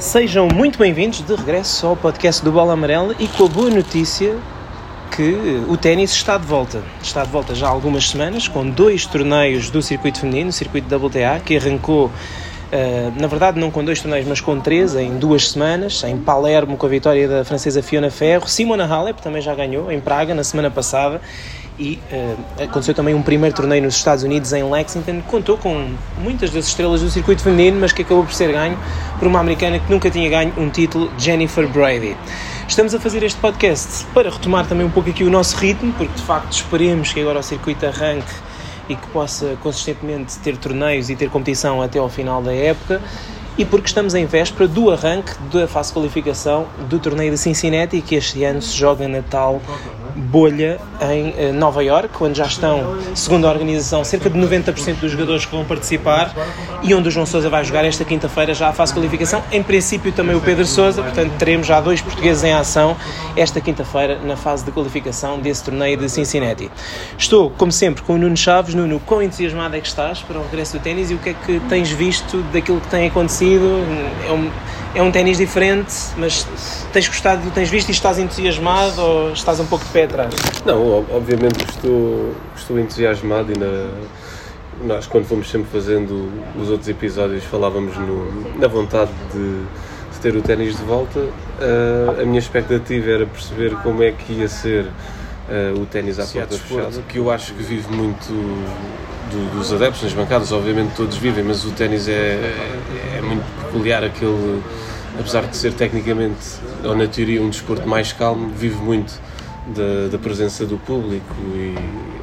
[0.00, 4.34] Sejam muito bem-vindos de regresso ao podcast do Bola Amarela e com a boa notícia
[5.14, 6.82] que o ténis está de volta.
[7.02, 10.92] Está de volta já há algumas semanas com dois torneios do circuito feminino, o circuito
[10.94, 12.10] WTA, que arrancou
[12.70, 16.76] Uh, na verdade, não com dois torneios, mas com três, em duas semanas, em Palermo,
[16.76, 18.46] com a vitória da francesa Fiona Ferro.
[18.46, 21.20] Simona Halep também já ganhou, em Praga, na semana passada.
[21.80, 25.22] E uh, aconteceu também um primeiro torneio nos Estados Unidos, em Lexington.
[25.22, 28.78] Contou com muitas das estrelas do circuito feminino, mas que acabou por ser ganho
[29.18, 32.18] por uma americana que nunca tinha ganho um título, Jennifer Brady.
[32.68, 36.12] Estamos a fazer este podcast para retomar também um pouco aqui o nosso ritmo, porque
[36.12, 38.34] de facto esperemos que agora o circuito arranque
[38.86, 43.00] e que possa consistentemente ter torneios e ter competição até ao final da época
[43.56, 48.00] e porque estamos em véspera do arranque da fase de qualificação do torneio de Cincinnati
[48.00, 49.60] que este ano se joga na tal
[50.20, 55.10] bolha em eh, Nova York, onde já estão, segundo a organização, cerca de 90% dos
[55.12, 56.32] jogadores que vão participar
[56.82, 59.42] e onde o João Sousa vai jogar esta quinta-feira já a fase de qualificação.
[59.50, 62.96] Em princípio também o Pedro Sousa, portanto teremos já dois portugueses em ação
[63.36, 66.70] esta quinta-feira na fase de qualificação desse torneio de Cincinnati.
[67.16, 68.74] Estou, como sempre, com o Nuno Chaves.
[68.74, 71.34] Nuno, quão entusiasmado é que estás para o regresso do ténis e o que é
[71.34, 73.84] que tens visto daquilo que tem acontecido?
[74.28, 74.50] É um
[74.94, 76.44] é um ténis diferente, mas
[76.92, 80.34] tens gostado, tens visto e estás entusiasmado ou estás um pouco de pé atrás?
[80.66, 83.90] Não, obviamente estou, estou entusiasmado e na,
[84.84, 86.30] nós quando fomos sempre fazendo
[86.60, 89.60] os outros episódios falávamos no, na vontade de,
[90.12, 91.20] de ter o ténis de volta.
[91.20, 96.26] Uh, a minha expectativa era perceber como é que ia ser uh, o ténis à
[96.26, 98.28] porta fechada, que eu acho que vive muito
[99.30, 103.44] do, dos adeptos nas bancadas, obviamente todos vivem, mas o ténis é, é, é muito
[103.62, 104.62] peculiar aquele
[105.18, 106.38] apesar de ser tecnicamente,
[106.84, 109.12] ou na teoria, um desporto mais calmo, vive muito
[109.66, 111.76] da, da presença do público e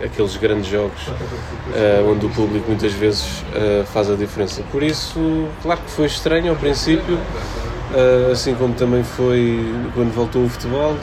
[0.04, 4.64] aqueles grandes jogos uh, onde o público muitas vezes uh, faz a diferença.
[4.72, 10.44] Por isso, claro que foi estranho ao princípio, uh, assim como também foi quando voltou
[10.44, 10.96] o futebol.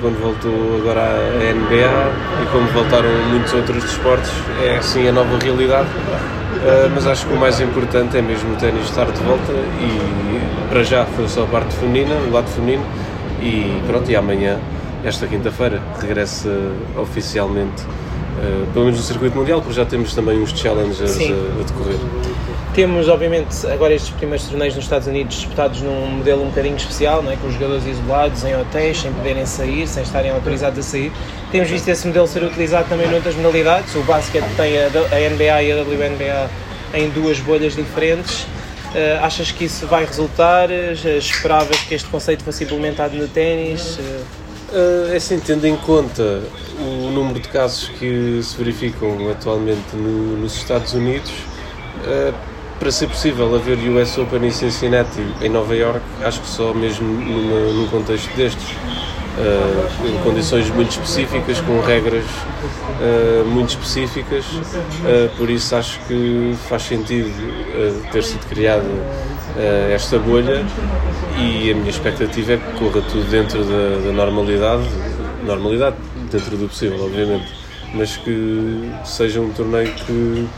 [0.00, 4.30] quando voltou agora a NBA e quando voltaram muitos outros desportos,
[4.62, 5.88] é assim a nova realidade
[6.94, 10.82] mas acho que o mais importante é mesmo o ténis estar de volta e para
[10.82, 12.82] já foi só a parte feminina, o lado feminino
[13.40, 14.58] e pronto, e amanhã,
[15.04, 16.50] esta quinta-feira, regressa
[16.96, 21.64] oficialmente, uh, pelo menos no circuito mundial, porque já temos também uns challengers a, a,
[21.64, 21.98] decorrer.
[22.74, 27.22] Temos, obviamente, agora estes primeiros torneios nos Estados Unidos disputados num modelo um bocadinho especial,
[27.22, 27.36] não é?
[27.36, 31.12] com os jogadores isolados em hotéis, sem poderem sair, sem estarem autorizados a sair.
[31.52, 33.94] Temos visto esse modelo ser utilizado também noutras modalidades.
[33.94, 36.50] O basquete tem a, a NBA e a WNBA
[36.94, 38.40] em duas bolhas diferentes.
[38.40, 40.68] Uh, achas que isso vai resultar?
[40.70, 43.98] Uh, esperavas que este conceito fosse implementado no ténis?
[43.98, 44.43] Uh,
[45.12, 46.42] é assim, tendo em conta
[46.78, 52.34] o número de casos que se verificam atualmente no, nos Estados Unidos, uh,
[52.78, 57.06] para ser possível haver US Open em Cincinnati, em Nova York, acho que só mesmo
[57.06, 58.76] numa, num contexto destes
[59.38, 66.54] uh, em condições muito específicas, com regras uh, muito específicas, uh, por isso acho que
[66.68, 67.30] faz sentido
[68.12, 68.84] ter sido criada
[69.92, 70.64] esta bolha.
[71.38, 74.84] E a minha expectativa é que corra tudo dentro da, da normalidade,
[75.44, 75.96] normalidade
[76.30, 77.52] dentro do possível, obviamente,
[77.92, 80.48] mas que seja um torneio que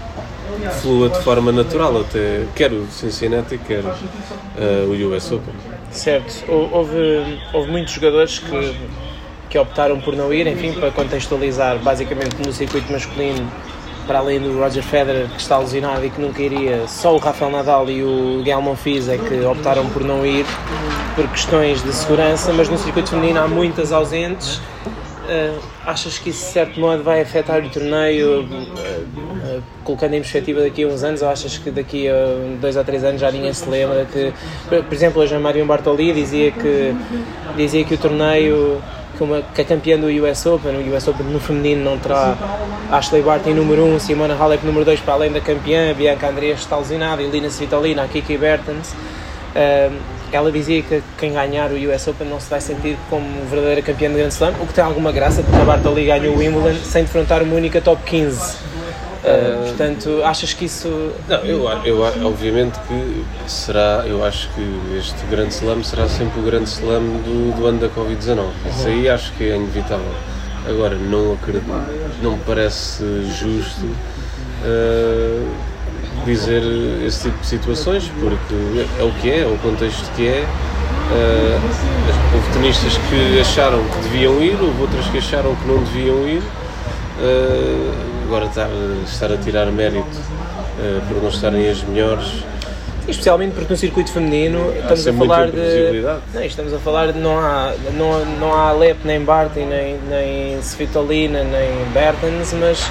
[0.80, 2.00] flua de forma natural.
[2.00, 5.75] Até quer o Cincinnati, quer uh, o US Open.
[5.96, 8.76] Certo, houve, houve muitos jogadores que,
[9.48, 13.50] que optaram por não ir, enfim, para contextualizar, basicamente no circuito masculino,
[14.06, 17.50] para além do Roger Federer, que está lesionado e que nunca iria, só o Rafael
[17.50, 20.44] Nadal e o Gael Monfils é que optaram por não ir
[21.14, 24.58] por questões de segurança, mas no circuito feminino há muitas ausentes.
[24.58, 28.46] Uh, achas que isso de certo modo vai afetar o torneio, uh,
[29.84, 32.14] colocando em perspectiva daqui a uns anos, ou achas que daqui a
[32.60, 34.32] dois ou três anos já ninguém se lembra que,
[34.68, 36.94] por exemplo, hoje a Marion Bartoli dizia que,
[37.56, 38.82] dizia que o torneio,
[39.16, 42.36] que, uma, que a campeã do US Open, o US Open no feminino não terá
[42.90, 46.60] Ashley Barty número 1, um, Simona Halep número 2 para além da campeã, Bianca Andreas
[46.60, 48.94] está lesionada, Elina Svitolina, Kiki Bertens.
[50.32, 54.10] Ela dizia que quem ganhar o US Open não se vai sentir como verdadeira campeã
[54.10, 57.04] de Grand Slam, o que tem alguma graça, porque a Bartoli ganhou o Wimbledon sem
[57.04, 58.56] defrontar uma única top 15.
[59.24, 61.12] Uh, portanto, achas que isso.
[61.28, 66.42] Não, eu, eu obviamente que será, eu acho que este grande slam será sempre o
[66.42, 68.38] grande slam do, do ano da Covid-19.
[68.38, 68.52] Uhum.
[68.70, 70.12] Isso aí acho que é inevitável.
[70.68, 71.66] Agora, não acredito,
[72.22, 73.04] não me parece
[73.40, 73.86] justo.
[74.64, 75.76] Uh,
[76.26, 76.62] dizer
[77.06, 78.54] esse tipo de situações, porque
[78.98, 80.44] é o que é, é o contexto que é.
[81.08, 81.60] Uh,
[82.34, 86.42] houve tenistas que acharam que deviam ir, houve outras que acharam que não deviam ir.
[87.18, 88.68] Uh, agora estar,
[89.06, 92.44] estar a tirar mérito uh, por não estarem as melhores
[93.08, 96.02] especialmente porque no circuito feminino estamos a falar de.
[96.34, 100.58] Não, estamos a falar de não há, não, não há Alep, nem Barty, nem, nem
[100.60, 102.84] Svitolina, nem Bertens, mas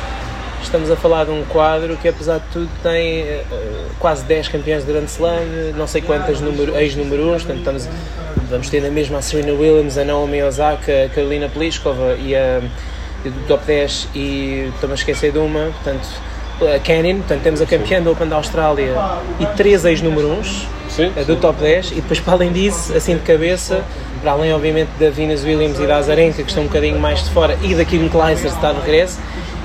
[0.64, 3.46] estamos a falar de um quadro que apesar de tudo tem uh,
[4.00, 6.40] quase 10 campeões de Grand Slam, não sei quantas
[6.76, 7.90] ex-número 1, portanto estamos,
[8.50, 12.62] vamos ter na mesma a Serena Williams, a Naomi Osaka, a Carolina Pliskova e a
[13.30, 16.08] do top 10 e estou-me a esquecer de uma, portanto
[16.62, 18.94] a Canyon, portanto temos a campeã do Open da Austrália
[19.40, 23.84] e três ex-número 1 do top 10 e depois para além disso, assim de cabeça,
[24.22, 27.30] para além obviamente da Venus Williams e da Azarenka que estão um bocadinho mais de
[27.32, 29.20] fora e da Kim Clijsters que está de regresso,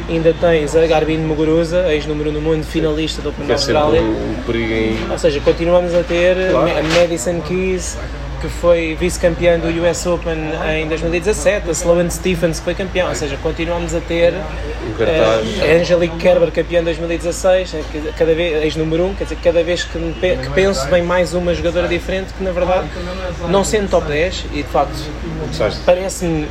[0.09, 4.03] ainda tens a Garbine Muguruza, ex-número no mundo, finalista do Open da Austrália.
[4.03, 6.71] Um perigo Ou seja, continuamos a ter claro.
[6.71, 7.97] a Madison Keys,
[8.41, 10.39] que foi vice-campeã do US Open
[10.77, 15.81] em 2017, a Sloane Stephens que foi campeã, ou seja, continuamos a ter uh, a
[15.81, 17.83] Angelique Kerber campeã em 2016, eh,
[18.17, 21.87] cada vez, ex-número 1, quer dizer, cada vez que, que penso vem mais uma jogadora
[21.87, 22.89] diferente que na verdade,
[23.49, 24.95] não sendo top 10, e de facto
[25.85, 26.49] parece-me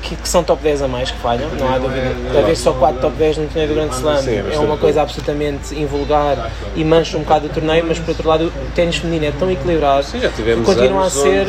[0.00, 2.14] que, que, são top 10 a mais que falham, não há dúvida.
[2.38, 5.02] Haver só 4 top 10 no torneio do Grande Slam Sim, é, é uma coisa
[5.02, 9.26] absolutamente invulgar e mancha um bocado o torneio, mas por outro lado o ténis feminino
[9.26, 11.46] é tão equilibrado Sim, já tivemos que continua a ser.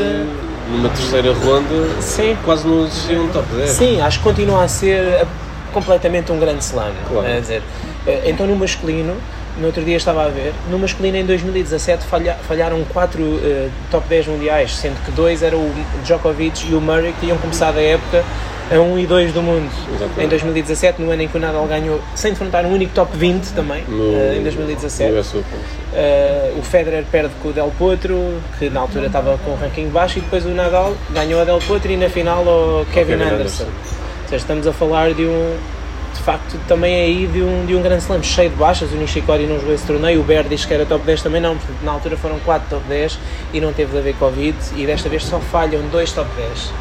[0.69, 2.37] Numa terceira ronda, Sim.
[2.43, 3.69] quase não existia um top 10.
[3.69, 5.27] Sim, acho que continua a ser
[5.73, 6.93] completamente um grande slam.
[7.09, 7.27] Claro.
[7.27, 7.61] É dizer,
[8.07, 9.15] eh, então no masculino
[9.57, 14.07] no outro dia estava a ver, no masculino em 2017 falha, falharam 4 uh, top
[14.07, 15.73] 10 mundiais, sendo que dois eram o
[16.03, 18.23] Djokovic e o Murray, que tinham começado a época
[18.71, 19.69] a 1 e 2 do mundo.
[19.89, 20.25] Exatamente.
[20.25, 23.49] Em 2017, no ano em que o Nadal ganhou, sem enfrentar um único top 20
[23.53, 25.13] também, no, uh, em 2017.
[25.13, 29.89] Uh, o Federer perde com o Del Potro, que na altura estava com o ranking
[29.89, 33.23] baixo, e depois o Nadal ganhou a Del Potro e na final o Kevin, Kevin
[33.23, 33.63] Anderson.
[33.63, 33.63] Anderson.
[33.65, 35.57] Ou seja, estamos a falar de um
[36.13, 38.91] de facto também é aí de um, de um grande slam cheio de baixas.
[38.91, 41.57] O Nishikori não jogou esse torneio, o Ber diz que era top 10 também não,
[41.57, 43.19] portanto na altura foram 4 top 10
[43.53, 46.49] e não teve de haver Covid e desta vez só falham 2 top 10.
[46.49, 46.73] Uh,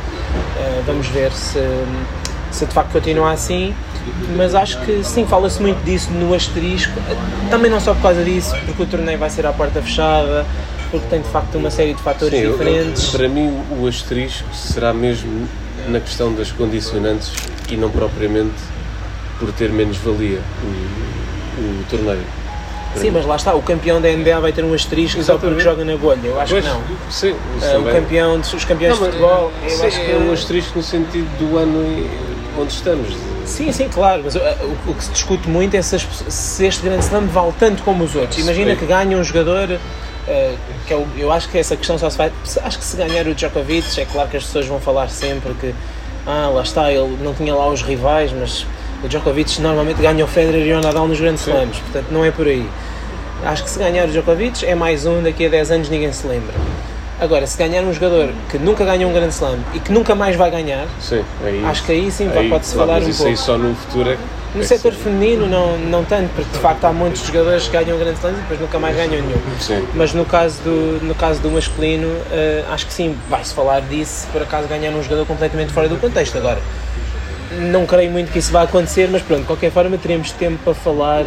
[0.58, 1.58] eh, vamos ver se,
[2.50, 3.74] se de facto continua assim.
[4.36, 6.92] Mas acho que sim, fala-se muito disso no asterisco,
[7.50, 10.44] também não só por causa disso, porque o torneio vai ser à porta fechada,
[10.90, 13.12] porque tem de facto uma série de fatores sim, diferentes.
[13.12, 15.48] Eu, para mim, o asterisco será mesmo
[15.88, 17.32] na questão das condicionantes
[17.70, 18.54] e não propriamente
[19.42, 22.22] por ter menos valia o, o torneio.
[22.94, 25.42] Sim, mas lá está, o campeão da NBA vai ter um asterisco Exatamente.
[25.42, 26.20] só porque joga na bolha.
[26.22, 26.82] Eu acho pois, que não.
[27.10, 29.52] Sim, uh, o campeão, os campeões não, de futebol.
[29.66, 32.08] Sim, acho que é um asterisco no sentido do ano
[32.58, 33.08] onde estamos.
[33.46, 34.40] Sim, sim, claro, mas uh,
[34.86, 35.98] o, o, que se discute muito é se,
[36.28, 38.38] se este grande slam vale tanto como os outros.
[38.38, 38.76] Imagina sim.
[38.76, 39.70] que ganha um jogador.
[39.70, 40.56] Uh,
[40.86, 42.30] que eu, eu acho que essa questão só se vai.
[42.62, 45.74] Acho que se ganhar o Djokovic, é claro que as pessoas vão falar sempre que.
[46.24, 48.64] Ah, lá está, ele não tinha lá os rivais, mas
[49.02, 52.30] o Djokovic normalmente ganha o Federer e o Nadal nos grandes slams, portanto não é
[52.30, 52.68] por aí.
[53.44, 56.26] Acho que se ganhar o Djokovic é mais um, daqui a 10 anos ninguém se
[56.26, 56.54] lembra.
[57.20, 60.34] Agora, se ganhar um jogador que nunca ganhou um grande slam e que nunca mais
[60.34, 63.24] vai ganhar, sim, aí, acho que aí sim pode-se falar um pouco.
[63.24, 64.18] Aí só no futuro é
[64.54, 67.98] no é setor feminino não, não tanto, porque de facto há muitos jogadores que ganham
[67.98, 69.40] grandes slams e depois nunca mais ganham nenhum.
[69.58, 69.86] Sim.
[69.94, 74.26] Mas no caso do, no caso do masculino, uh, acho que sim, vai-se falar disso,
[74.30, 76.36] por acaso ganhar um jogador completamente fora do contexto.
[76.36, 76.58] Agora,
[77.60, 80.74] não creio muito que isso vá acontecer, mas pronto, de qualquer forma teremos tempo para
[80.74, 81.24] falar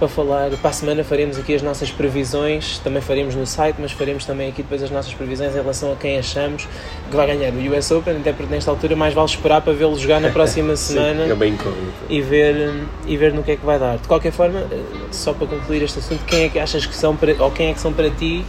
[0.00, 3.92] para falar, para a semana faremos aqui as nossas previsões, também faremos no site, mas
[3.92, 6.66] faremos também aqui depois as nossas previsões em relação a quem achamos
[7.10, 9.98] que vai ganhar o US Open, até porque nesta altura mais vale esperar para vê-lo
[9.98, 11.58] jogar na próxima semana Sim, é bem
[12.08, 12.72] e ver
[13.06, 13.98] e ver no que é que vai dar.
[13.98, 14.66] De qualquer forma,
[15.12, 17.74] só para concluir este assunto, quem é que achas que são para, ou quem é
[17.74, 18.42] que são para ti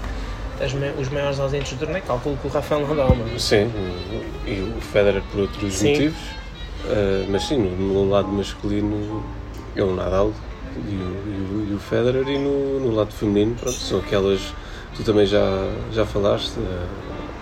[0.98, 2.04] os maiores ausentes do torneio?
[2.06, 3.38] Calculo que o Rafael Nadal, é?
[3.38, 3.70] Sim,
[4.48, 5.92] e o Federer por outros Sim.
[5.92, 6.41] motivos
[6.86, 9.24] Uh, mas sim, no, no, lado masculino
[9.76, 10.34] é o Nadal
[10.76, 14.42] e o, e o, e o Federer e no, no, lado feminino pronto, são aquelas
[14.96, 16.54] tu também já, já falaste,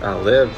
[0.02, 0.50] a Alep.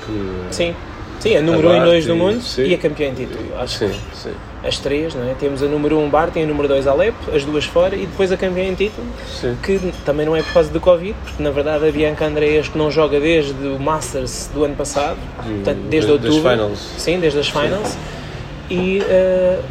[0.50, 0.74] Sim,
[1.20, 2.64] sim, a número 1 um e 2 do mundo sim.
[2.64, 3.44] e a campeã em título.
[3.58, 4.32] Acho sim, sim.
[4.64, 5.34] as três, não é?
[5.34, 8.06] Temos a número 1 um Bart e a número 2 Alep, as duas fora, e
[8.06, 9.56] depois a campeã em título, sim.
[9.62, 12.76] que também não é por causa do Covid, porque na verdade a Bianca Andreas que
[12.76, 16.42] não joga desde o Masters do ano passado, portanto, desde de, outubro.
[16.42, 16.78] Das finals.
[16.98, 17.88] Sim, desde as finals.
[17.88, 18.21] Sim
[18.70, 19.62] e uh,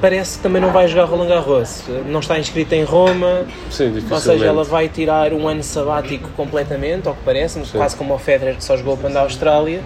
[0.00, 1.82] parece que também não vai jogar Roland Garros.
[2.06, 7.08] Não está inscrita em Roma, Sim, ou seja, ela vai tirar um ano sabático completamente,
[7.08, 9.82] ao que parece, quase como o Federer que só jogou para a Austrália,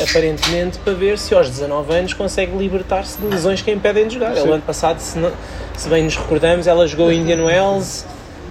[0.00, 4.14] aparentemente para ver se aos 19 anos consegue libertar-se de lesões que a impedem de
[4.14, 4.36] jogar.
[4.36, 5.32] Ela, ano passado, se, não,
[5.76, 8.04] se bem nos recordamos, ela jogou Indian Wells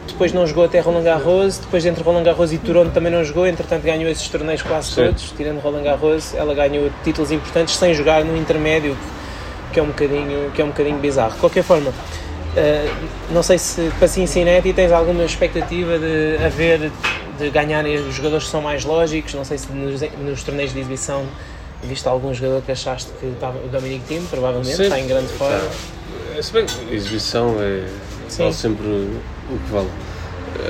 [0.07, 3.45] depois não jogou até Roland Garros, depois entre Roland Garros e Toronto também não jogou,
[3.45, 5.05] entretanto ganhou esses torneios quase Sim.
[5.07, 8.95] todos, tirando Roland Garros, ela ganhou títulos importantes sem jogar no intermédio,
[9.75, 11.33] que é um bocadinho, que é um bocadinho bizarro.
[11.33, 11.93] De qualquer forma,
[12.55, 12.89] Uh,
[13.31, 16.89] não sei se para Cincinnati tens alguma expectativa de haver,
[17.37, 19.33] de ganhar os jogadores que são mais lógicos.
[19.33, 21.25] Não sei se nos, nos torneios de exibição
[21.83, 23.59] viste algum jogador que achaste que estava.
[23.59, 25.59] O Dominic Thiem, provavelmente, Sim, está em grande forma.
[26.33, 27.89] É, se bem que exibição é,
[28.37, 29.89] vale sempre o que vale.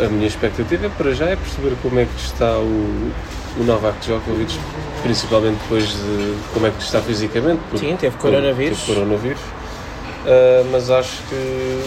[0.03, 3.11] A minha expectativa para já é perceber como é que está o,
[3.59, 4.57] o Novak Djokovic,
[5.03, 7.61] principalmente depois de como é que está fisicamente.
[7.75, 8.79] Sim, teve coronavírus.
[8.79, 9.41] Teve coronavírus.
[9.41, 11.81] Uh, mas acho que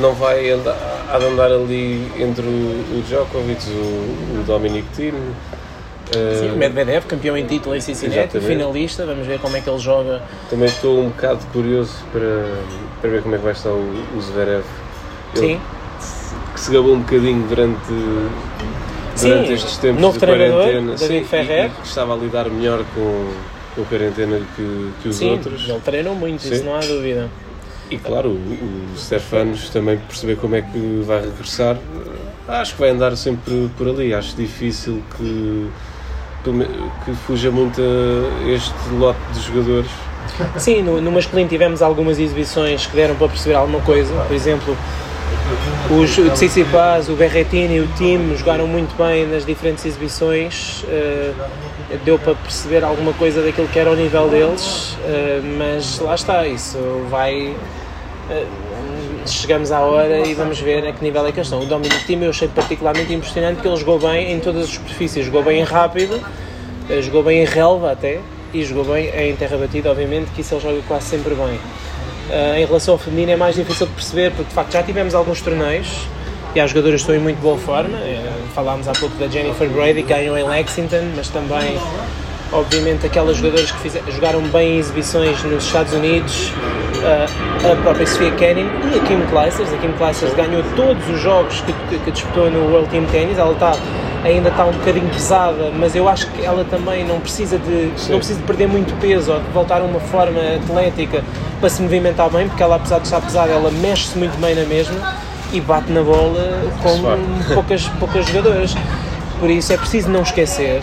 [0.00, 0.76] não vai andar,
[1.10, 5.14] há de andar ali entre o, o Djokovic, o, o Dominic Thiem.
[5.14, 9.70] Uh, Sim, o Medvedev, campeão em título em Cincinnati, finalista, vamos ver como é que
[9.70, 10.20] ele joga.
[10.50, 12.52] Também estou um bocado curioso para,
[13.00, 14.64] para ver como é que vai estar o, o Zverev.
[15.36, 15.60] Ele, Sim.
[16.52, 17.92] Que se gabou um bocadinho durante,
[19.20, 20.96] durante Sim, estes tempos novo de quarentena.
[20.98, 21.66] Sim, Ferrer.
[21.66, 23.28] E, e estava a lidar melhor com,
[23.74, 25.68] com a quarentena que, que os Sim, outros.
[25.68, 26.54] ele treinou muito, Sim.
[26.54, 27.28] isso não há dúvida.
[27.90, 31.76] E claro, o, o Stefanos também perceber como é que vai regressar,
[32.46, 34.14] acho que vai andar sempre por ali.
[34.14, 35.68] Acho difícil que,
[37.04, 37.80] que fuja muito
[38.46, 39.90] este lote de jogadores.
[40.56, 44.14] Sim, no, no masculino tivemos algumas exibições que deram para perceber alguma coisa.
[44.26, 44.76] Por exemplo,
[45.90, 51.98] os, o Tsitsipas, o Berretini e o time jogaram muito bem nas diferentes exibições, uh,
[52.04, 56.46] deu para perceber alguma coisa daquilo que era o nível deles, uh, mas lá está,
[56.46, 56.78] isso
[57.10, 57.54] vai.
[58.30, 58.70] Uh,
[59.26, 61.60] chegamos à hora e vamos ver a que nível é que eles estão.
[61.60, 65.26] O Dominic Thiem eu achei particularmente impressionante porque ele jogou bem em todas as superfícies,
[65.26, 66.18] jogou bem em rápido,
[67.02, 68.20] jogou bem em relva até
[68.54, 71.58] e jogou bem em terra batida, obviamente, que isso ele joga quase sempre bem.
[72.30, 75.16] Uh, em relação ao feminino é mais difícil de perceber porque de facto já tivemos
[75.16, 76.06] alguns torneios
[76.54, 77.98] e as jogadoras estão em muito boa forma.
[77.98, 81.76] Uh, falámos há pouco da Jennifer Brady que ganhou em Lexington, mas também
[82.52, 86.50] obviamente aquelas jogadoras que fizer, jogaram bem em exibições nos Estados Unidos,
[87.02, 89.72] uh, a própria Sofia Kenin e a Kim Clijsters.
[89.72, 93.38] A Kim Clijsters ganhou todos os jogos que, que disputou no World Team Tennis.
[93.38, 93.72] Ela está
[94.24, 98.12] ainda está um bocadinho pesada, mas eu acho que ela também não precisa de Sim.
[98.12, 101.24] não precisa de perder muito peso ou de voltar a uma forma atlética
[101.58, 104.64] para se movimentar bem, porque ela apesar de estar pesada, ela mexe-se muito bem na
[104.64, 105.14] mesma
[105.52, 108.74] e bate na bola como poucas, poucas jogadoras.
[109.38, 110.82] Por isso é preciso não esquecer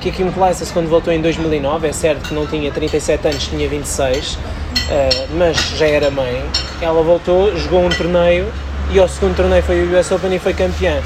[0.00, 3.46] que a Kim Clijsters quando voltou em 2009, é certo que não tinha 37 anos,
[3.48, 4.38] tinha 26, uh,
[4.90, 6.42] eh, mas já era mãe,
[6.80, 8.46] ela voltou, jogou um torneio
[8.90, 11.02] e ao segundo torneio foi o US Open e foi campeã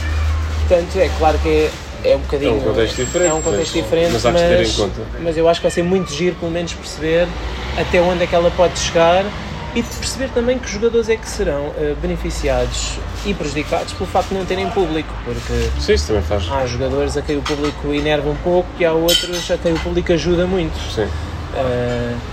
[0.72, 2.52] Portanto, é claro que é, é um bocadinho.
[2.52, 3.30] É um contexto diferente.
[3.30, 5.02] É um contexto mas, diferente, mas, mas, ter em conta.
[5.20, 7.28] mas eu acho que vai ser muito giro, pelo menos, perceber
[7.78, 9.22] até onde é que ela pode chegar
[9.74, 14.34] e perceber também que jogadores é que serão uh, beneficiados e prejudicados pelo facto de
[14.34, 16.50] não terem público, porque Sim, isso também faz.
[16.50, 19.78] há jogadores a quem o público inerva um pouco e há outros a quem o
[19.78, 20.74] público ajuda muito.
[20.90, 21.04] Sim.
[21.04, 22.31] Uh,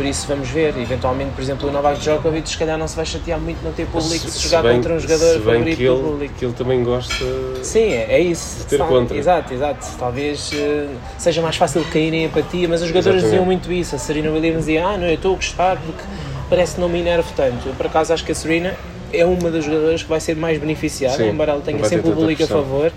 [0.00, 0.74] por isso vamos ver.
[0.78, 3.84] Eventualmente, por exemplo, o Novak Djokovic se calhar não se vai chatear muito não ter
[3.84, 6.34] público se, se jogar bem, contra um jogador favorito que ele, do público.
[6.38, 7.14] que ele também gosta
[7.62, 8.60] Sim, é, é isso.
[8.60, 9.14] de ter contra.
[9.14, 9.86] Exato, exato.
[9.98, 10.88] Talvez uh,
[11.18, 13.94] seja mais fácil cair em empatia, mas os jogadores diziam muito isso.
[13.94, 16.02] A Serena Williams dizia, ah, não, eu estou a gostar porque
[16.48, 17.68] parece que não me enervo tanto.
[17.68, 18.74] Eu, por acaso, acho que a Serena
[19.12, 22.14] é uma das jogadoras que vai ser mais beneficiada, Sim, embora ela tenha sempre o
[22.14, 22.90] público a favor.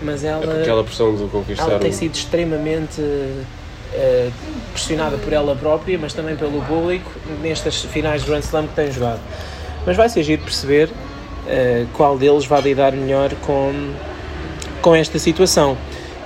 [0.00, 3.02] Mas ela, é aquela pressão de conquistar ela tem sido extremamente
[3.92, 4.32] uh,
[4.72, 7.10] pressionada por ela própria, mas também pelo público,
[7.42, 9.20] nestas finais de Grand Slam que tem jogado.
[9.86, 13.72] Mas vai ser giro perceber uh, qual deles vai lidar melhor com,
[14.80, 15.76] com esta situação.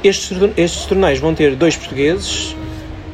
[0.02, 2.56] Estes, estes torneios vão ter dois portugueses,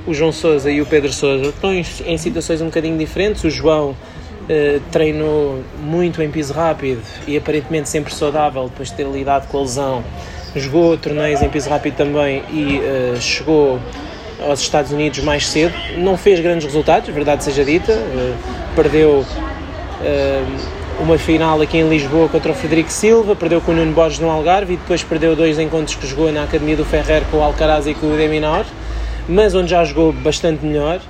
[0.07, 3.45] o João Sousa e o Pedro Sousa, estão em, em situações um bocadinho diferentes.
[3.45, 9.07] O João uh, treinou muito em piso rápido e aparentemente sempre saudável depois de ter
[9.07, 10.05] lidado com a lesão.
[10.57, 13.79] Jogou torneios em piso rápido também e uh, chegou
[14.41, 15.75] aos Estados Unidos mais cedo.
[15.97, 17.93] Não fez grandes resultados, verdade seja dita.
[17.93, 18.37] Uh,
[18.75, 23.93] perdeu uh, uma final aqui em Lisboa contra o Frederico Silva, perdeu com o Nuno
[23.93, 27.39] Borges no Algarve e depois perdeu dois encontros que jogou na Academia do Ferrer com
[27.39, 28.65] o Alcaraz e com o Deminor,
[29.29, 31.01] mas onde já jogou bastante melhor.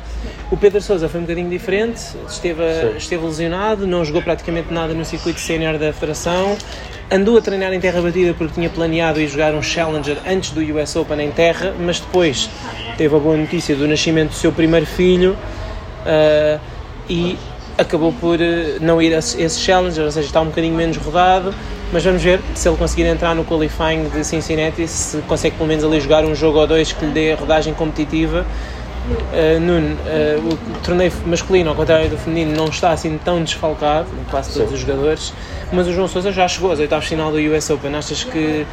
[0.51, 2.63] O Pedro Sousa foi um bocadinho diferente, esteve,
[2.97, 6.57] esteve lesionado, não jogou praticamente nada no circuito sénior da Federação,
[7.11, 10.61] andou a treinar em terra batida porque tinha planeado ir jogar um Challenger antes do
[10.61, 12.49] US Open em terra, mas depois
[12.97, 15.37] teve a boa notícia do nascimento do seu primeiro filho
[16.07, 16.61] uh,
[17.09, 17.39] e
[17.77, 18.43] acabou por uh,
[18.81, 21.55] não ir a esse Challenger, ou seja, está um bocadinho menos rodado,
[21.93, 25.85] mas vamos ver se ele conseguir entrar no qualifying de Cincinnati, se consegue pelo menos
[25.85, 28.47] ali jogar um jogo ou dois que lhe dê a rodagem competitiva
[29.09, 34.07] Uh, Nuno, uh, o torneio masculino, ao contrário do feminino, não está assim tão desfalcado,
[34.31, 34.75] quase todos Sim.
[34.75, 35.33] os jogadores,
[35.73, 37.95] mas o João Sousa já chegou às oitavas final do US Open.
[37.95, 38.67] Achas que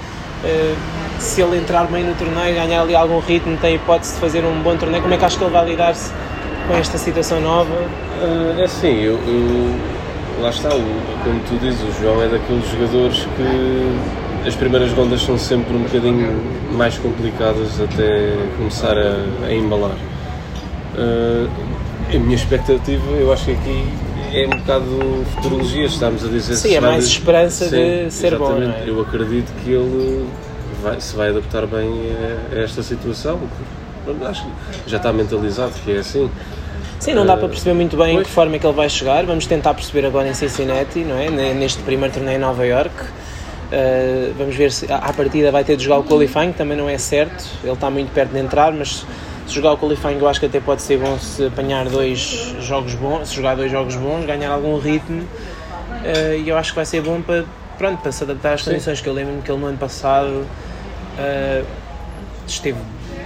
[0.44, 0.76] uh,
[1.20, 4.62] se ele entrar bem no torneio, ganhar ali algum ritmo, tem hipótese de fazer um
[4.62, 5.02] bom torneio?
[5.02, 6.12] Como é que acho que ele vai lidar-se
[6.68, 7.74] com esta situação nova?
[8.58, 9.76] é assim, eu, eu,
[10.42, 10.82] lá está, o,
[11.24, 15.84] como tu dizes, o João é daqueles jogadores que as primeiras rondas são sempre um
[15.84, 16.42] bocadinho
[16.74, 19.96] mais complicadas até começar a, a embalar.
[20.98, 21.50] Uh,
[22.14, 23.86] a minha expectativa, eu acho que aqui
[24.34, 28.62] é um bocado futurologia, estamos a dizer Sim, é mais esperança Sim, de ser bom.
[28.62, 28.84] É?
[28.86, 30.28] Eu acredito que ele
[30.82, 33.40] vai, se vai adaptar bem a, a esta situação.
[34.28, 36.30] Acho que já está mentalizado que é assim.
[37.00, 38.28] Sim, não dá para perceber muito bem pois.
[38.28, 39.26] que forma é que ele vai chegar.
[39.26, 41.30] Vamos tentar perceber agora em Cincinnati, não é?
[41.54, 42.94] Neste primeiro torneio em Nova York.
[43.66, 46.98] Uh, vamos ver se à partida vai ter de jogar o qualifying, também não é
[46.98, 47.46] certo.
[47.64, 49.06] Ele está muito perto de entrar, mas
[49.48, 52.94] se jogar o qualifying eu acho que até pode ser bom se apanhar dois jogos
[52.96, 55.22] bons, se jogar dois jogos bons, ganhar algum ritmo.
[55.22, 57.46] Uh, e eu acho que vai ser bom para,
[57.78, 59.02] pronto, para se adaptar às condições.
[59.02, 61.66] Que eu lembro-me que ele no ano passado uh,
[62.48, 62.78] esteve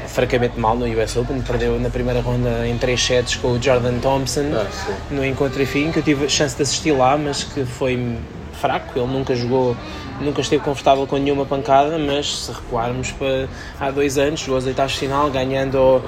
[0.07, 3.99] francamente mal no US Open, perdeu na primeira ronda em 3 sets com o Jordan
[3.99, 4.67] Thompson ah,
[5.11, 8.17] no encontro fim, que eu tive a chance de assistir lá, mas que foi
[8.59, 9.75] fraco, ele nunca jogou,
[10.19, 13.47] nunca esteve confortável com nenhuma pancada, mas se recuarmos para
[13.79, 16.01] há dois anos, jogou as oitavas de final, ganhando ao,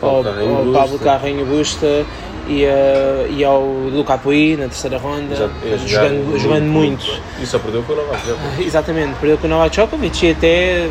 [0.00, 2.04] ao, ao Pablo Carreño Busta
[2.48, 5.50] e, uh, e ao Luca Pui na terceira ronda,
[5.86, 7.20] jogando, jogando muito.
[7.40, 8.62] E só perdeu com o Novak Djokovic.
[8.66, 10.88] Exatamente, perdeu com o Novak Djokovic e até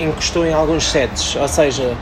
[0.00, 1.94] encostou em alguns sets, ou seja,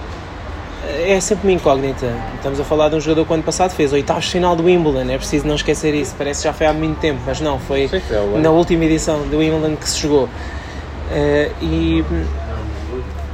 [0.99, 2.07] é sempre uma incógnita.
[2.37, 5.17] Estamos a falar de um jogador que ano passado fez oitavos final do Wimbledon, é
[5.17, 6.15] preciso não esquecer isso.
[6.19, 8.01] Parece que já foi há muito tempo, mas não, foi Sim,
[8.41, 10.25] na última edição do Wimbledon que se jogou.
[10.25, 12.05] Uh, e,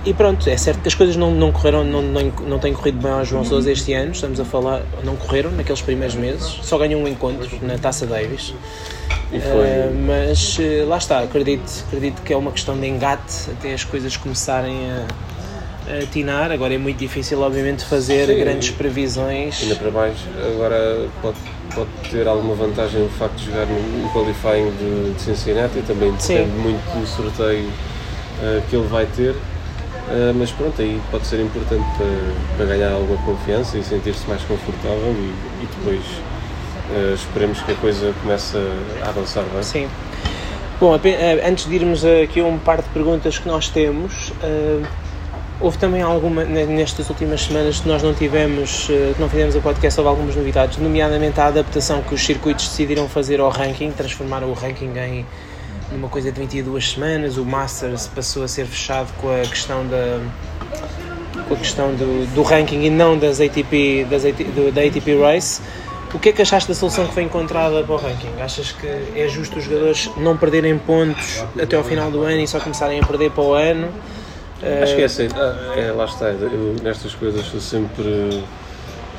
[0.05, 3.01] e pronto, é certo que as coisas não, não correram, não, não, não têm corrido
[3.01, 4.13] bem ao João Sousa este ano.
[4.13, 8.51] Estamos a falar, não correram naqueles primeiros meses, só ganhou um encontro na Taça Davis.
[9.33, 13.83] Uh, mas uh, lá está, acredito, acredito que é uma questão de engate até as
[13.83, 15.34] coisas começarem a
[16.03, 16.51] atinar.
[16.51, 19.63] Agora é muito difícil, obviamente, fazer Sim, grandes previsões.
[19.63, 20.17] Ainda para mais,
[20.55, 21.37] agora pode,
[21.75, 26.51] pode ter alguma vantagem o facto de jogar no qualifying de, de Cincinnati, também depende
[26.57, 29.31] muito do sorteio uh, que ele vai ter.
[29.31, 34.43] Uh, mas pronto, aí pode ser importante para, para ganhar alguma confiança e sentir-se mais
[34.43, 38.57] confortável e, e depois uh, esperemos que a coisa comece
[39.03, 39.63] a avançar bem.
[39.63, 39.89] Sim.
[40.79, 40.99] Bom,
[41.47, 44.33] antes de irmos aqui a um par de perguntas que nós temos,
[45.61, 49.61] Houve também alguma, nestas últimas semanas que nós não tivemos, eh, que não fizemos a
[49.61, 54.51] podcast, houve algumas novidades, nomeadamente a adaptação que os circuitos decidiram fazer ao ranking, transformaram
[54.51, 55.25] o ranking em
[55.93, 60.21] numa coisa de 22 semanas, o Masters passou a ser fechado com a questão da
[61.49, 65.61] com a questão do, do ranking e não das ATP, das do, da ATP Race.
[66.13, 68.41] O que é que achaste da solução que foi encontrada para o ranking?
[68.41, 72.47] Achas que é justo os jogadores não perderem pontos até ao final do ano e
[72.47, 73.89] só começarem a perder para o ano?
[74.83, 78.43] Acho que é assim, ah, é, lá está, eu nestas coisas sou sempre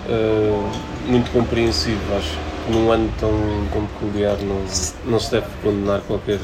[0.09, 0.71] uh,
[1.05, 2.31] muito compreensivo, acho
[2.65, 3.31] que num ano tão,
[3.71, 4.63] tão peculiar não,
[5.05, 6.39] não se deve condenar qualquer...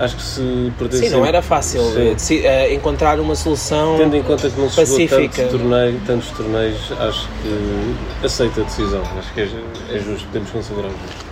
[0.00, 4.22] Acho que se perder Sim, não era fácil de, uh, encontrar uma solução Tendo em
[4.22, 5.42] conta que não se pacífica.
[5.42, 9.48] Tanto torneio, tantos torneios, acho que aceita a decisão, acho que é,
[9.92, 11.26] é justo, podemos considerar justo.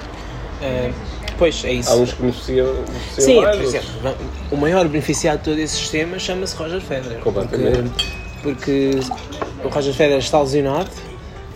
[0.61, 1.91] Uh, Pois, é isso.
[1.91, 3.91] Há uns que beneficiam, beneficiam Sim, mais, por exemplo,
[4.51, 7.19] o maior beneficiado de todo esse sistema chama-se Roger Federer.
[7.19, 8.17] Completamente.
[8.43, 10.91] Porque, porque o Roger Federer está lesionado.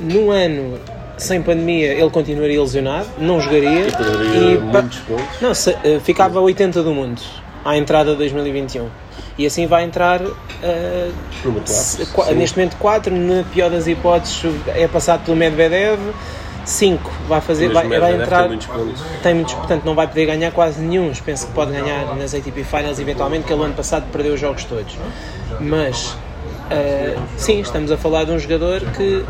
[0.01, 0.79] Num ano
[1.21, 3.87] sem pandemia ele continuaria lesionado, não jogaria
[4.35, 5.41] e, e muitos pontos.
[5.41, 7.21] Não, se, uh, ficava a 80 do mundo
[7.65, 8.89] à entrada de 2021.
[9.39, 10.33] E assim vai entrar uh,
[12.13, 15.99] quatro, neste momento 4, na pior das hipóteses é passado pelo Medvedev
[16.65, 18.41] 5 vai fazer, vai, vai entrar.
[18.41, 18.69] Tem muitos.
[19.23, 21.13] Tem muitos, portanto, não vai poder ganhar quase nenhum.
[21.25, 24.65] Penso que pode ganhar nas ATP Finals eventualmente, que ele ano passado perdeu os jogos
[24.65, 24.97] todos.
[25.61, 26.17] Mas
[26.71, 29.25] uh, sim, estamos a falar de um jogador que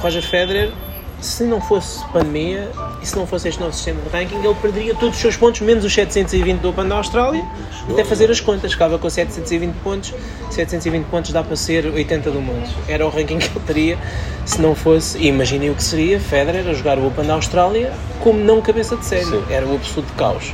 [0.00, 0.72] Roger Federer
[1.20, 2.70] se não fosse pandemia
[3.02, 5.60] e se não fosse este novo sistema de ranking, ele perderia todos os seus pontos,
[5.60, 7.44] menos os 720 do Open da Austrália,
[7.90, 10.14] até fazer as contas, ficava com 720 pontos,
[10.50, 12.68] 720 pontos dá para ser 80 do mundo.
[12.88, 13.98] Era o ranking que ele teria
[14.44, 17.92] se não fosse, e imaginem o que seria Federer a jogar o Open da Austrália
[18.20, 19.42] como não cabeça de série, sim.
[19.50, 20.52] era o absoluto caos.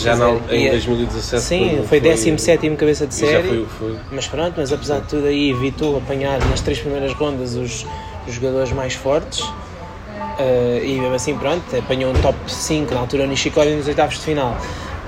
[0.00, 3.96] Já não, em 2017 Sim, foi, foi 17 cabeça de série, foi foi.
[4.10, 7.86] mas pronto, mas apesar de tudo aí evitou apanhar nas três primeiras rondas os,
[8.26, 9.44] os jogadores mais fortes
[10.38, 14.16] Uh, e mesmo assim, pronto, apanhou um top 5 na altura o Nishikori nos oitavos
[14.16, 14.56] de final.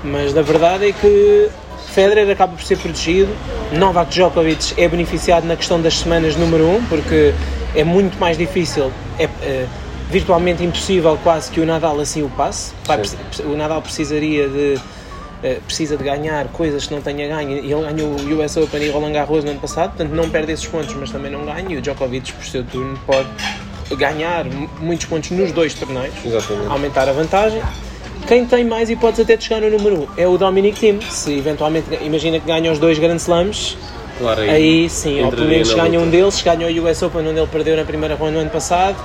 [0.03, 1.49] Mas na verdade é que
[1.89, 3.31] Federer acaba por ser protegido,
[3.73, 7.33] Novak Djokovic é beneficiado na questão das semanas número 1, um, porque
[7.75, 9.67] é muito mais difícil, é uh,
[10.09, 12.73] virtualmente impossível quase que o Nadal assim o passe.
[12.85, 13.01] Vai,
[13.45, 14.77] o Nadal precisaria de
[15.39, 18.83] Uh, precisa de ganhar coisas que não tenha ganho e ele ganhou o US Open
[18.83, 21.65] e Roland Garros no ano passado, portanto não perde esses pontos, mas também não ganha
[21.69, 23.29] e o Djokovic por seu turno pode
[23.95, 24.45] ganhar
[24.79, 26.67] muitos pontos nos dois torneios, Exatamente.
[26.67, 27.61] aumentar a vantagem.
[28.27, 30.99] Quem tem mais hipóteses até de chegar no número 1 um é o Dominic Thiem.
[31.09, 33.77] Se eventualmente, imagina que ganha os dois Grand Slams,
[34.19, 37.39] Claro, aí, aí sim, ou pelo menos ganha um deles, ganha o US Open onde
[37.39, 38.97] ele perdeu na primeira ronda no ano passado,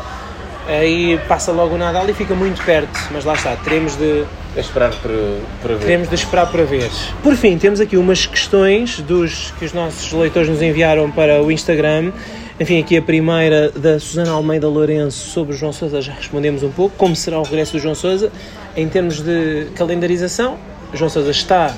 [0.66, 4.25] aí passa logo o Nadal e fica muito perto, mas lá está, teremos de,
[4.57, 5.12] esperar para,
[5.62, 5.85] para ver.
[5.85, 6.90] teremos de esperar para ver.
[7.23, 11.53] Por fim, temos aqui umas questões dos, que os nossos leitores nos enviaram para o
[11.53, 12.12] Instagram.
[12.59, 16.71] Enfim, aqui a primeira da Susana Almeida Lourenço sobre o João Sousa, já respondemos um
[16.71, 16.95] pouco.
[16.97, 18.31] Como será o regresso do João Sousa?
[18.77, 20.57] Em termos de calendarização,
[20.93, 21.75] João Sousa está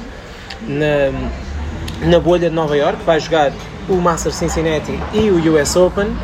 [0.69, 3.53] na, na bolha de Nova York, vai jogar
[3.89, 6.15] o Masters Cincinnati e o US Open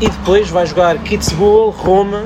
[0.00, 2.24] e depois vai jogar Kitzbühel, Roma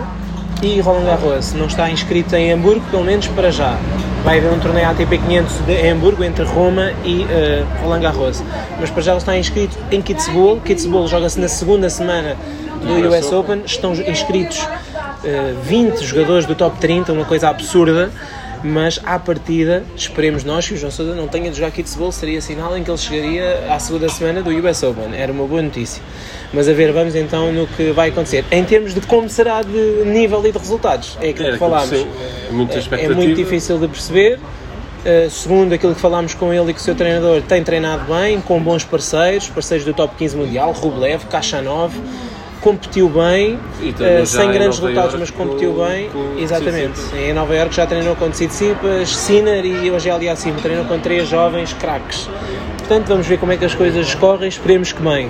[0.63, 1.53] e Roland Garros.
[1.53, 3.79] Não está inscrito em Hamburgo, pelo menos para já.
[4.25, 8.43] Vai haver um torneio ATP 500 de Hamburgo entre Roma e eh, Roland Garros.
[8.79, 10.61] Mas para já ele está inscrito em Kitzbühel.
[10.65, 12.37] Kitzbühel joga-se na segunda semana
[12.81, 13.63] do US US Open.
[13.67, 14.65] Estão inscritos
[15.25, 18.11] eh, 20 jogadores do top 30, uma coisa absurda.
[18.65, 22.41] Mas à partida, esperemos nós que o João Sousa não tenha de jogar Kitzbühel, seria
[22.41, 25.15] sinal em que ele chegaria à segunda semana do US Open.
[25.17, 26.01] Era uma boa notícia.
[26.53, 28.45] Mas a ver, vamos então no que vai acontecer.
[28.53, 31.93] Em termos de como será de nível e de resultados, é aquilo É, que falámos.
[31.93, 32.07] é
[33.05, 34.39] É- muito difícil de perceber.
[35.05, 38.41] Uh, segundo aquilo que falámos com ele e com o seu treinador, tem treinado bem,
[38.41, 41.93] com bons parceiros, parceiros do top 15 mundial, Rublev, Kachanov,
[42.63, 46.09] competiu bem, uh, sem em grandes Nova resultados, Iorque mas competiu com- bem.
[46.11, 47.01] com Exatamente.
[47.17, 50.99] Em Nova Iorque já treinou com Tsitsipas, Sinner e hoje é ali acima, treinou com
[51.01, 52.29] três jovens craques.
[52.79, 55.29] Portanto, vamos ver como é que as coisas correm, esperemos que bem.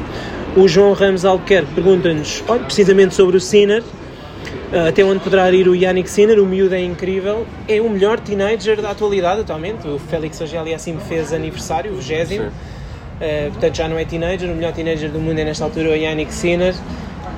[0.55, 3.83] O João Ramos Albuquerque pergunta-nos precisamente sobre o Sinner.
[3.83, 8.19] Uh, até onde poderá ir o Yannick Sinner, o miúdo é incrível, é o melhor
[8.21, 12.39] teenager da atualidade atualmente, o Félix Auger assim fez aniversário, o 20 Sim.
[12.41, 15.95] Uh, portanto já não é teenager, o melhor teenager do mundo é nesta altura o
[15.95, 16.75] Yannick Sinner.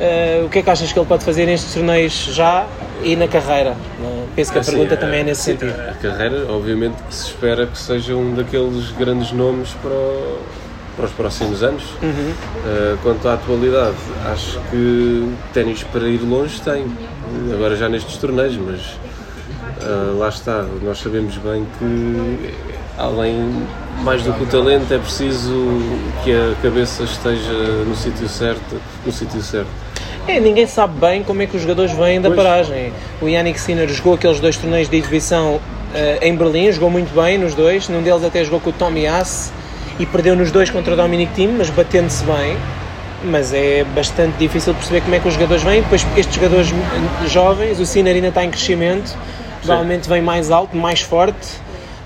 [0.00, 2.66] Uh, o que é que achas que ele pode fazer nestes torneios já
[3.02, 3.76] e na carreira?
[4.00, 5.74] Uh, penso que a Assim, pergunta é, também é nesse sim, sentido.
[5.88, 10.40] A carreira, obviamente, que se espera que seja um daqueles grandes nomes para, o-
[10.96, 11.84] para os próximos anos.
[12.02, 12.32] Uhum.
[12.32, 13.94] Uh, quanto à atualidade,
[14.32, 16.86] acho que ténis para ir longe tem,
[17.52, 18.80] agora já nestes torneios, mas
[20.18, 22.54] lá está, nós sabemos bem que
[22.96, 23.66] além
[24.02, 25.52] mais do que o talento é preciso
[26.22, 27.52] que a cabeça esteja
[27.86, 29.68] no sítio certo, no sítio certo.
[30.26, 32.42] É, ninguém sabe bem como é que os jogadores vêm da Pois.
[32.42, 32.92] paragem.
[33.20, 35.60] O Yannick Sinner jogou aqueles dois torneios de exibição
[35.94, 39.06] eh, em Berlim, jogou muito bem nos dois, num deles até jogou com o Tommy
[39.06, 39.52] Haas
[39.98, 42.56] e perdeu nos dois contra o Dominic Thiem, mas batendo-se bem.
[43.22, 45.82] Mas é bastante difícil perceber como é que os jogadores vêm.
[45.82, 49.14] Depois, estes jogadores eh, jovens, o Sinner ainda está em crescimento,
[49.62, 51.48] provavelmente vem mais alto, mais forte.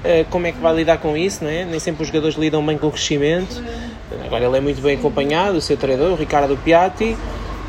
[0.05, 1.65] Eh, como é que vai lidar com isso, não é?
[1.65, 3.63] Nem sempre os jogadores lidam bem com o crescimento.
[4.25, 7.17] Agora ele é muito bem acompanhado, o seu treinador, o Ricardo Piatti.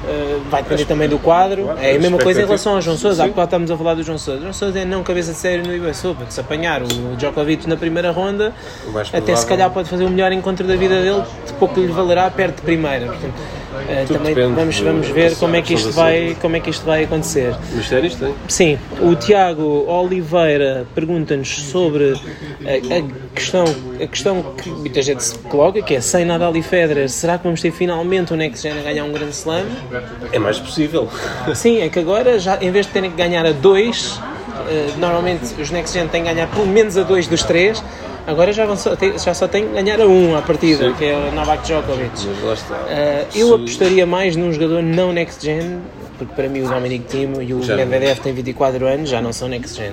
[0.02, 1.64] Uh, vai depender também do quadro.
[1.64, 3.24] Claro, é a mesma coisa em relação ao João Sousa.
[3.24, 4.40] Há bocado estamos a falar do João Sousa.
[4.42, 6.26] João Sousa é não cabeça de sério no US Open.
[6.30, 8.54] Se apanhar o Djokovic na primeira ronda,
[8.88, 11.88] O até se calhar pode fazer o melhor encontro da vida dele, de pouco lhe
[11.88, 13.08] valerá perto de primeira.
[13.08, 13.34] Portanto,
[13.72, 16.70] uh, Tudo também depende vamos, vamos ver como é, que isto vai, como é que
[16.70, 17.56] isto vai acontecer.
[17.76, 18.34] Mas ténis tem.
[18.48, 23.66] Sim, o Tiago Oliveira pergunta-nos sobre a, a questão,
[24.02, 27.44] a questão que muita gente se coloca, que é sem Nadal e Federer, será que
[27.44, 29.66] vamos ter finalmente o Next Gen a ganhar um grande slam?
[30.32, 31.08] É mais possível.
[31.56, 34.20] Sim, é que agora, já, em vez de terem que ganhar a dois,
[34.70, 37.84] eh, normalmente os Next Gen têm que ganhar pelo menos a dois dos três,
[38.30, 40.94] agora já, só, ter- já só têm que ganhar a um à partida, Sim.
[40.96, 42.10] que é o Novak Djokovic.
[42.28, 42.76] Mas lá está.
[42.76, 45.80] Uh, eu apostaria mais num jogador não next gen,
[46.18, 47.76] porque para mim o Dominic Thiem e o Já.
[47.76, 49.92] Medvedev têm 24 anos, já não são next gen.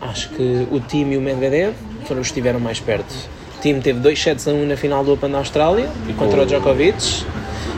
[0.00, 1.74] Acho que o Thiem e o Medvedev
[2.06, 3.12] foram os que estiveram mais perto.
[3.56, 6.42] O Thiem teve 2 sets a 1 na final do Open da Austrália E contra
[6.42, 7.24] o Djokovic.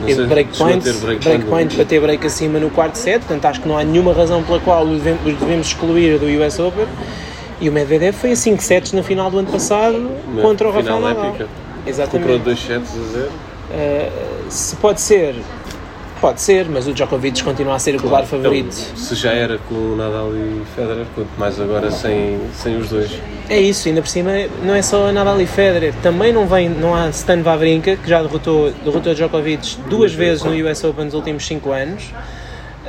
[0.05, 2.25] Teve sei, break chegou a point, ter break break point point no- para ter break
[2.25, 5.67] acima no quarto set, portanto acho que não há nenhuma razão pela qual os devemos
[5.67, 6.85] excluir do US Open.
[7.61, 10.09] E o Medvedev foi a 5 sets na final do ano passado
[10.41, 11.25] contra o Rafael Nadal.
[11.27, 11.47] épica.
[11.85, 12.27] Exatamente.
[12.27, 13.29] Comprou dois sets a zero.
[13.29, 15.35] Uh, se pode ser,
[16.19, 18.73] pode ser, mas o Djokovic continua a ser o claro favorito.
[18.73, 23.11] Se já era com o Nadal e Federer, quanto mais agora sem, sem os dois.
[23.47, 24.31] É isso, ainda por cima
[24.63, 28.21] não é só Nadal e Federer, também não vem, não há Stan Wawrinka, que já
[28.21, 32.11] derrotou, derrotou Djokovic duas vezes no US Open nos últimos 5 anos.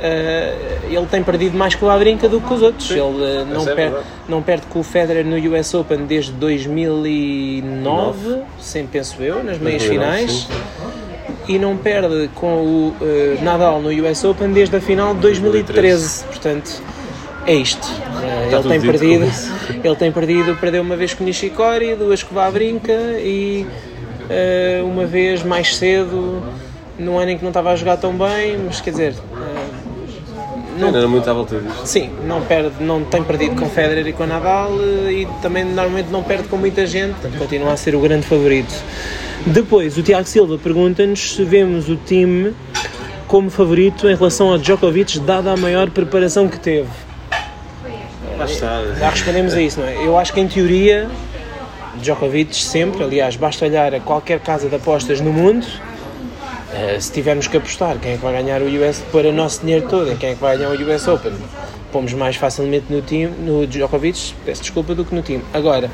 [0.03, 2.89] Uh, ele tem perdido mais com o Wawrinka do que os outros.
[2.89, 4.05] Sim, ele uh, não, é perde, verdade.
[4.27, 9.83] não perde com o Federer no US Open desde 2009, sem penso eu, nas meias
[9.83, 10.47] 2009, finais.
[11.47, 16.25] e não perde com o eh, Nadal no US Open desde a final de 2013.
[16.25, 16.81] Portanto,
[17.45, 17.87] é isto.
[18.21, 19.25] Eh, Está ele tem perdido,
[19.83, 23.65] ele tem perdido, perdeu uma vez com o Nishikori, duas com o Wawrinka e
[24.29, 26.41] eh, uma vez mais cedo,
[26.97, 29.52] num ano em que não estava a jogar tão bem, mas quer dizer, eh,
[30.77, 31.85] Não, não era muito à volta disto.
[31.85, 36.09] Sim, não, perde, não tem perdido com Federer e com Nadal eh, e também normalmente
[36.09, 38.73] não perde com muita gente, portanto continua a ser o grande favorito.
[39.45, 42.53] Depois, o Tiago Silva pergunta-nos se vemos o time
[43.27, 46.89] como favorito em relação ao Djokovic, dada a maior preparação que teve.
[48.99, 50.05] Já respondemos a isso, não é?
[50.05, 51.09] Eu acho que em teoria,
[51.95, 55.65] Djokovic sempre, aliás, basta olhar a qualquer casa de apostas no mundo,
[56.73, 59.61] eh, se tivermos que apostar quem é que vai ganhar o US, pôr o nosso
[59.61, 61.33] dinheiro todo em quem é que vai ganhar o US Open,
[61.91, 65.43] pomos mais facilmente no, time, no Djokovic, peço desculpa, do que no time.
[65.53, 65.89] Agora,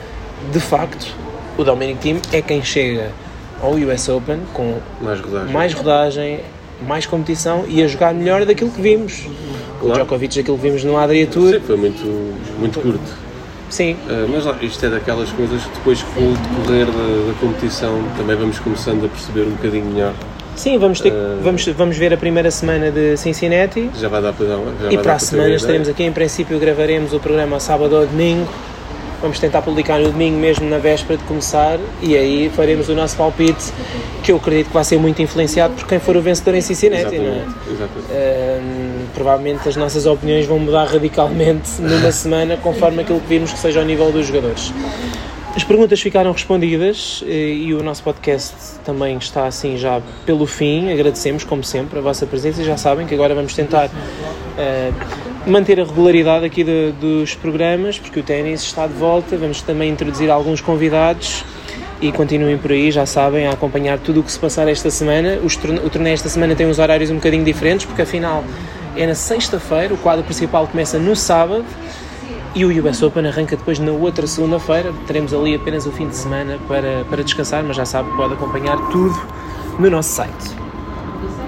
[0.52, 1.13] de facto,
[1.58, 3.12] o Dominic Thiem é quem chega
[3.62, 5.54] ao US Open com Mais rodagem.
[5.54, 6.39] mais rodagem,
[6.88, 9.26] mais competição e a jogar melhor daquilo que vimos.
[9.26, 9.96] O Claro.
[9.96, 12.06] Djokovic, aquilo que vimos no Adria Tour, Sim, foi muito,
[12.60, 13.00] muito curto.
[13.70, 16.92] sim, Ah, mas lá, isto é daquelas coisas que depois com o decorrer da,
[17.32, 20.13] da competição também vamos começando a perceber um bocadinho melhor.
[20.60, 24.34] Sim, vamos, ter, Eh, vamos, vamos ver a primeira semana de Cincinnati Já vai dar
[24.34, 27.60] para dar uma- já e para a semana estaremos aqui, em princípio gravaremos o programa
[27.60, 28.48] sábado ou domingo.
[29.22, 33.17] Vamos tentar publicar no domingo mesmo na véspera de começar e aí faremos o nosso
[33.17, 33.74] palpite
[34.24, 37.17] que eu acredito que vai ser muito influenciado por quem for o vencedor em Cincinnati,
[37.17, 37.28] não é?
[37.28, 38.12] Exatamente, exatamente.
[38.63, 43.60] Hum, provavelmente as nossas opiniões vão mudar radicalmente numa semana conforme aquilo que vimos que
[43.60, 44.72] seja ao nível dos jogadores.
[45.60, 50.89] As perguntas ficaram respondidas eh, e o nosso podcast também está assim já pelo fim.
[50.89, 53.89] Agradecemos, como sempre, a vossa presença já sabem que agora vamos tentar
[54.58, 54.91] eh,
[55.45, 59.36] manter a regularidade aqui de- dos programas porque o ténis está de volta.
[59.36, 61.43] Vamos também introduzir alguns convidados
[62.00, 65.39] e continuem por aí, já sabem, a acompanhar tudo o que se passar esta semana.
[65.62, 68.45] Torne- o torneio esta semana tem uns horários um bocadinho diferentes, porque afinal
[68.95, 71.65] é na sexta-feira, o quadro principal começa no sábado
[72.56, 74.94] e o US Open arranca depois na outra segunda-feira.
[75.06, 78.78] Teremos ali apenas o fim de semana para, para descansar, mas já sabe, pode acompanhar
[78.90, 79.16] tudo
[79.78, 80.69] no nosso site.